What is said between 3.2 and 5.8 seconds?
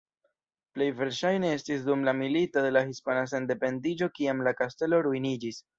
Sendependiĝo kiam la kastelo ruiniĝis.